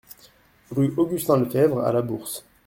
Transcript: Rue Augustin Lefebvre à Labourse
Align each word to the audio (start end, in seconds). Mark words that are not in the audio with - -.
Rue 0.71 0.95
Augustin 0.97 1.37
Lefebvre 1.37 1.81
à 1.81 1.93
Labourse 1.93 2.43